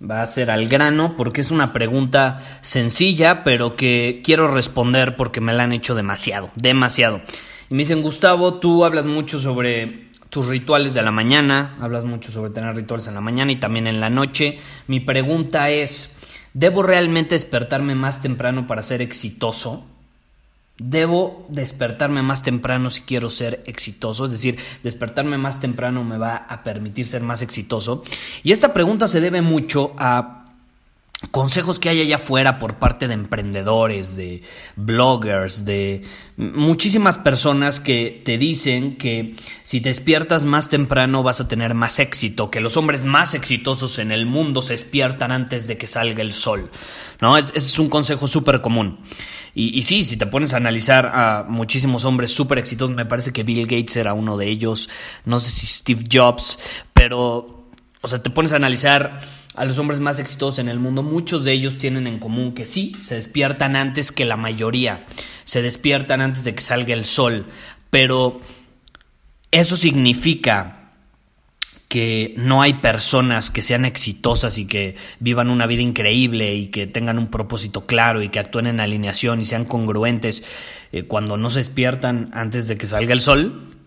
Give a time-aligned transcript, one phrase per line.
[0.00, 5.40] va a ser al grano porque es una pregunta sencilla, pero que quiero responder porque
[5.40, 7.20] me la han hecho demasiado, demasiado.
[7.70, 12.30] Y me dicen, Gustavo, tú hablas mucho sobre tus rituales de la mañana, hablas mucho
[12.30, 14.58] sobre tener rituales en la mañana y también en la noche.
[14.86, 16.16] Mi pregunta es,
[16.52, 19.86] ¿debo realmente despertarme más temprano para ser exitoso?
[20.78, 26.36] Debo despertarme más temprano si quiero ser exitoso, es decir, despertarme más temprano me va
[26.36, 28.04] a permitir ser más exitoso.
[28.44, 30.37] Y esta pregunta se debe mucho a
[31.32, 34.42] consejos que hay allá afuera por parte de emprendedores, de
[34.76, 36.02] bloggers, de
[36.36, 41.98] muchísimas personas que te dicen que si te despiertas más temprano vas a tener más
[41.98, 46.22] éxito, que los hombres más exitosos en el mundo se despiertan antes de que salga
[46.22, 46.70] el sol.
[47.20, 47.36] ¿No?
[47.36, 49.00] ese es un consejo súper común.
[49.52, 53.32] Y, y, sí, si te pones a analizar a muchísimos hombres súper exitosos, me parece
[53.32, 54.88] que Bill Gates era uno de ellos,
[55.24, 56.60] no sé si Steve Jobs,
[56.94, 57.66] pero,
[58.00, 59.20] o sea, te pones a analizar
[59.58, 62.66] a los hombres más exitosos en el mundo, muchos de ellos tienen en común que
[62.66, 65.06] sí, se despiertan antes que la mayoría,
[65.44, 67.46] se despiertan antes de que salga el sol,
[67.90, 68.40] pero
[69.50, 70.74] eso significa
[71.88, 76.86] que no hay personas que sean exitosas y que vivan una vida increíble y que
[76.86, 80.44] tengan un propósito claro y que actúen en alineación y sean congruentes
[80.92, 83.77] eh, cuando no se despiertan antes de que salga el sol?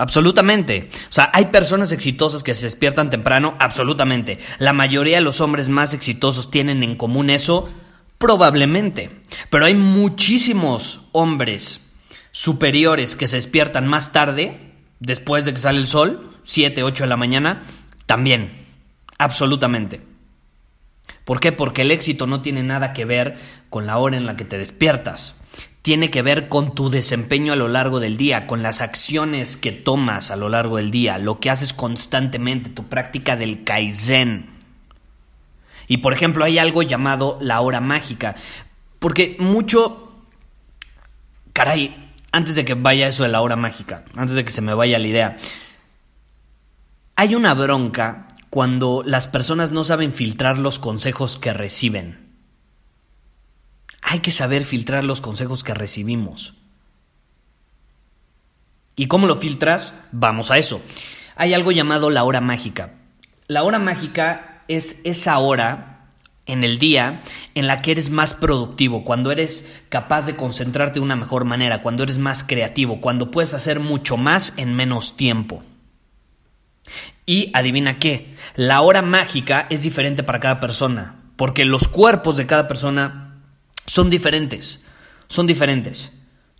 [0.00, 0.88] Absolutamente.
[1.10, 4.38] O sea, hay personas exitosas que se despiertan temprano, absolutamente.
[4.58, 7.68] La mayoría de los hombres más exitosos tienen en común eso,
[8.16, 9.10] probablemente.
[9.50, 11.82] Pero hay muchísimos hombres
[12.32, 17.08] superiores que se despiertan más tarde, después de que sale el sol, 7, 8 de
[17.10, 17.64] la mañana,
[18.06, 18.68] también.
[19.18, 20.00] Absolutamente.
[21.26, 21.52] ¿Por qué?
[21.52, 23.36] Porque el éxito no tiene nada que ver
[23.68, 25.34] con la hora en la que te despiertas
[25.82, 29.72] tiene que ver con tu desempeño a lo largo del día, con las acciones que
[29.72, 34.50] tomas a lo largo del día, lo que haces constantemente, tu práctica del kaizen.
[35.88, 38.34] Y por ejemplo, hay algo llamado la hora mágica,
[38.98, 40.06] porque mucho...
[41.52, 44.74] Caray, antes de que vaya eso de la hora mágica, antes de que se me
[44.74, 45.36] vaya la idea,
[47.16, 52.29] hay una bronca cuando las personas no saben filtrar los consejos que reciben
[54.10, 56.54] hay que saber filtrar los consejos que recibimos.
[58.96, 59.94] ¿Y cómo lo filtras?
[60.10, 60.82] Vamos a eso.
[61.36, 62.94] Hay algo llamado la hora mágica.
[63.46, 66.08] La hora mágica es esa hora
[66.46, 67.22] en el día
[67.54, 71.80] en la que eres más productivo, cuando eres capaz de concentrarte de una mejor manera,
[71.80, 75.62] cuando eres más creativo, cuando puedes hacer mucho más en menos tiempo.
[77.26, 82.46] Y adivina qué, la hora mágica es diferente para cada persona, porque los cuerpos de
[82.46, 83.29] cada persona
[83.90, 84.80] son diferentes,
[85.26, 86.12] son diferentes.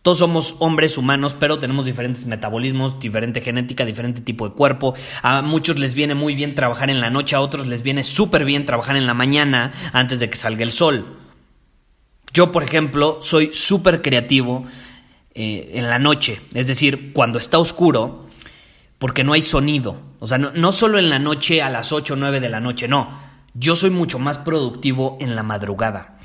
[0.00, 4.94] Todos somos hombres humanos, pero tenemos diferentes metabolismos, diferente genética, diferente tipo de cuerpo.
[5.20, 8.46] A muchos les viene muy bien trabajar en la noche, a otros les viene súper
[8.46, 11.18] bien trabajar en la mañana antes de que salga el sol.
[12.32, 14.64] Yo, por ejemplo, soy súper creativo
[15.34, 18.26] eh, en la noche, es decir, cuando está oscuro,
[18.98, 20.00] porque no hay sonido.
[20.18, 22.60] O sea, no, no solo en la noche a las 8 o 9 de la
[22.60, 23.20] noche, no.
[23.52, 26.17] Yo soy mucho más productivo en la madrugada.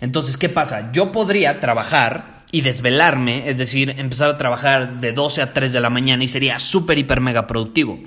[0.00, 0.92] Entonces, ¿qué pasa?
[0.92, 5.80] Yo podría trabajar y desvelarme, es decir, empezar a trabajar de 12 a 3 de
[5.80, 8.00] la mañana y sería súper, hiper, mega productivo.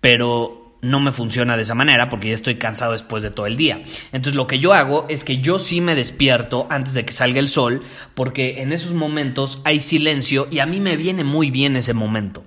[0.00, 3.56] Pero no me funciona de esa manera porque ya estoy cansado después de todo el
[3.56, 3.82] día.
[4.12, 7.40] Entonces lo que yo hago es que yo sí me despierto antes de que salga
[7.40, 7.82] el sol
[8.14, 12.44] porque en esos momentos hay silencio y a mí me viene muy bien ese momento.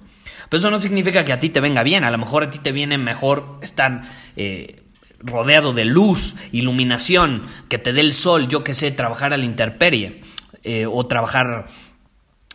[0.47, 2.59] Pero eso no significa que a ti te venga bien, a lo mejor a ti
[2.59, 4.03] te viene mejor estar
[4.35, 4.83] eh,
[5.19, 9.45] rodeado de luz, iluminación, que te dé el sol, yo que sé, trabajar a la
[9.45, 10.21] intemperie
[10.63, 11.67] eh, o trabajar,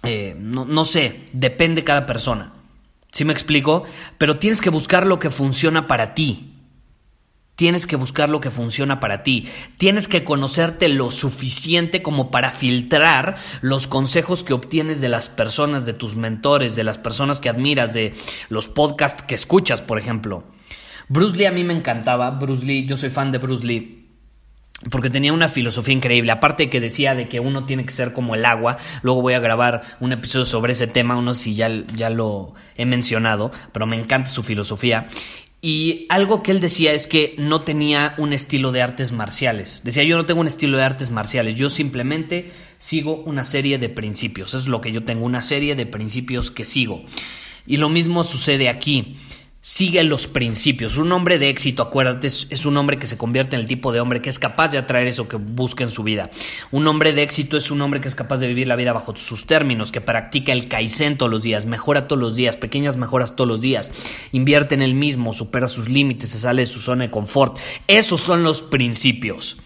[0.02, 2.52] eh, no, no, sé, depende cada persona.
[3.12, 3.84] ¿Sí me explico?
[4.18, 6.50] Pero tienes que buscar lo que funciona para ti.
[7.56, 9.48] Tienes que buscar lo que funciona para ti.
[9.78, 15.86] Tienes que conocerte lo suficiente como para filtrar los consejos que obtienes de las personas,
[15.86, 18.14] de tus mentores, de las personas que admiras, de
[18.48, 20.42] los podcasts que escuchas, por ejemplo.
[21.08, 22.30] Bruce Lee a mí me encantaba.
[22.30, 24.04] Bruce Lee, yo soy fan de Bruce Lee
[24.90, 26.32] porque tenía una filosofía increíble.
[26.32, 28.78] Aparte que decía de que uno tiene que ser como el agua.
[29.02, 32.84] Luego voy a grabar un episodio sobre ese tema, uno si ya, ya lo he
[32.84, 35.08] mencionado, pero me encanta su filosofía.
[35.62, 39.80] Y algo que él decía es que no tenía un estilo de artes marciales.
[39.82, 43.88] Decía, yo no tengo un estilo de artes marciales, yo simplemente sigo una serie de
[43.88, 44.52] principios.
[44.52, 47.04] Es lo que yo tengo, una serie de principios que sigo.
[47.66, 49.16] Y lo mismo sucede aquí
[49.64, 50.98] sigue los principios.
[50.98, 54.00] Un hombre de éxito, acuérdate, es, un hombre que se convierte en el tipo de
[54.00, 56.30] hombre que es capaz de atraer eso que busca en su vida.
[56.70, 59.16] Un hombre de éxito es un hombre que es capaz de vivir la vida bajo
[59.16, 63.36] sus términos, que practica el kaizen todos los días, mejora todos los días, pequeñas mejoras
[63.36, 63.90] todos los días,
[64.32, 67.56] invierte en él mismo, supera sus límites, se sale de su zona de confort.
[67.88, 69.56] Esos son los principios.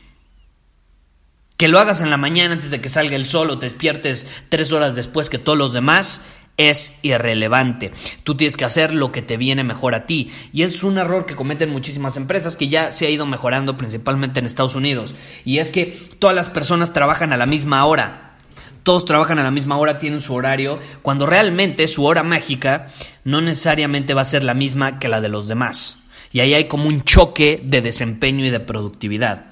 [1.56, 4.28] Que lo hagas en la mañana antes de que salga el sol o te despiertes
[4.48, 6.20] tres horas después que todos los demás,
[6.58, 7.92] es irrelevante.
[8.24, 10.30] Tú tienes que hacer lo que te viene mejor a ti.
[10.52, 14.40] Y es un error que cometen muchísimas empresas que ya se ha ido mejorando principalmente
[14.40, 15.14] en Estados Unidos.
[15.44, 15.86] Y es que
[16.18, 18.36] todas las personas trabajan a la misma hora.
[18.82, 22.88] Todos trabajan a la misma hora, tienen su horario, cuando realmente su hora mágica
[23.22, 25.98] no necesariamente va a ser la misma que la de los demás.
[26.32, 29.46] Y ahí hay como un choque de desempeño y de productividad.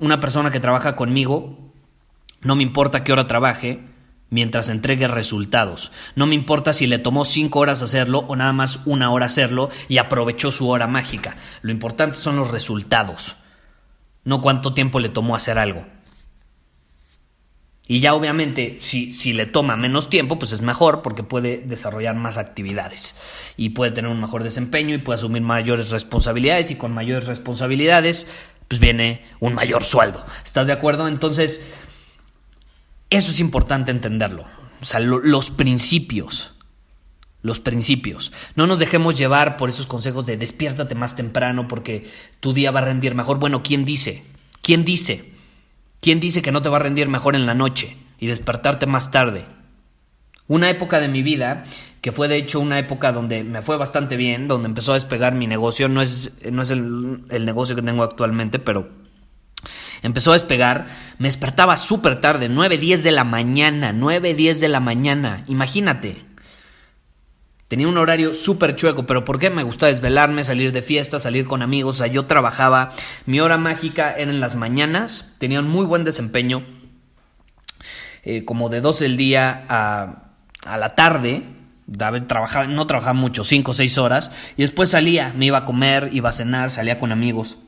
[0.00, 1.58] Una persona que trabaja conmigo,
[2.42, 3.80] no me importa qué hora trabaje,
[4.30, 5.92] mientras entregue resultados.
[6.14, 9.70] No me importa si le tomó cinco horas hacerlo o nada más una hora hacerlo
[9.88, 11.36] y aprovechó su hora mágica.
[11.62, 13.36] Lo importante son los resultados,
[14.24, 15.86] no cuánto tiempo le tomó hacer algo.
[17.90, 22.14] Y ya obviamente si, si le toma menos tiempo, pues es mejor porque puede desarrollar
[22.14, 23.14] más actividades
[23.56, 28.26] y puede tener un mejor desempeño y puede asumir mayores responsabilidades y con mayores responsabilidades
[28.68, 30.24] pues viene un mayor sueldo.
[30.44, 31.08] ¿Estás de acuerdo?
[31.08, 31.62] Entonces,
[33.10, 34.44] eso es importante entenderlo.
[34.80, 36.54] O sea, los principios.
[37.42, 38.32] Los principios.
[38.56, 42.10] No nos dejemos llevar por esos consejos de despiértate más temprano porque
[42.40, 43.38] tu día va a rendir mejor.
[43.38, 44.24] Bueno, ¿quién dice?
[44.60, 45.32] ¿Quién dice?
[46.00, 49.10] ¿Quién dice que no te va a rendir mejor en la noche y despertarte más
[49.10, 49.46] tarde?
[50.46, 51.64] Una época de mi vida,
[52.00, 55.34] que fue de hecho una época donde me fue bastante bien, donde empezó a despegar
[55.34, 58.88] mi negocio, no es, no es el, el negocio que tengo actualmente, pero
[60.02, 60.86] empezó a despegar,
[61.18, 66.24] me despertaba súper tarde, 9, 10 de la mañana, 9, 10 de la mañana, imagínate.
[67.68, 69.50] Tenía un horario súper chueco, pero ¿por qué?
[69.50, 72.92] Me gustaba desvelarme, salir de fiesta, salir con amigos, o sea, yo trabajaba,
[73.26, 76.64] mi hora mágica era en las mañanas, tenía un muy buen desempeño,
[78.24, 80.32] eh, como de 12 del día a,
[80.64, 81.44] a la tarde,
[81.88, 86.28] no trabajaba mucho, 5 o 6 horas, y después salía, me iba a comer, iba
[86.28, 87.58] a cenar, salía con amigos.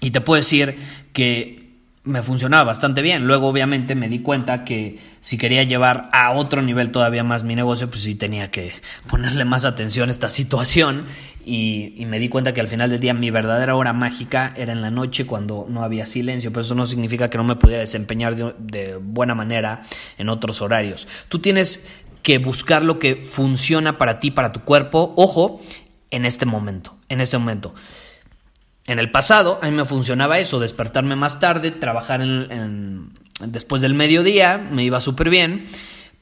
[0.00, 0.76] Y te puedo decir
[1.12, 1.68] que
[2.08, 3.26] me funcionaba bastante bien.
[3.26, 7.54] Luego, obviamente, me di cuenta que si quería llevar a otro nivel todavía más mi
[7.54, 8.72] negocio, pues sí tenía que
[9.08, 11.04] ponerle más atención a esta situación.
[11.44, 14.82] Y, me di cuenta que al final del día mi verdadera hora mágica era en
[14.82, 16.50] la noche cuando no había silencio.
[16.50, 19.82] Pero eso no significa que no me pudiera desempeñar de, de buena manera
[20.16, 21.06] en otros horarios.
[21.28, 21.86] Tú tienes
[22.22, 25.12] que buscar lo que funciona para ti, para tu cuerpo.
[25.16, 25.60] Ojo,
[26.10, 26.96] en este momento.
[27.08, 27.74] En este momento.
[28.88, 33.92] En el pasado a mí me funcionaba eso, despertarme más tarde, trabajar en, después del
[33.92, 35.66] mediodía, me iba súper bien,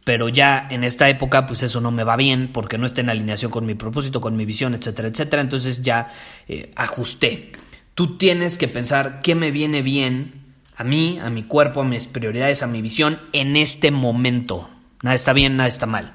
[0.03, 3.11] pero ya en esta época pues eso no me va bien porque no está en
[3.11, 6.09] alineación con mi propósito, con mi visión, etcétera, etcétera, entonces ya
[6.49, 7.53] eh, ajusté.
[7.95, 10.43] Tú tienes que pensar qué me viene bien
[10.75, 14.69] a mí, a mi cuerpo, a mis prioridades, a mi visión en este momento.
[15.03, 16.15] Nada está bien, nada está mal.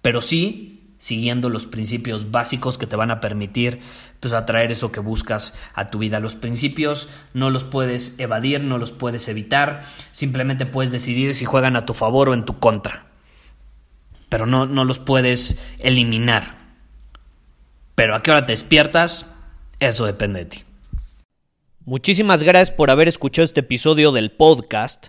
[0.00, 0.69] Pero sí
[1.00, 3.80] siguiendo los principios básicos que te van a permitir
[4.20, 6.20] pues atraer eso que buscas a tu vida.
[6.20, 11.74] Los principios no los puedes evadir, no los puedes evitar, simplemente puedes decidir si juegan
[11.74, 13.06] a tu favor o en tu contra.
[14.28, 16.58] Pero no, no los puedes eliminar.
[17.96, 19.26] Pero a qué hora te despiertas,
[19.80, 20.64] eso depende de ti.
[21.86, 25.08] Muchísimas gracias por haber escuchado este episodio del podcast.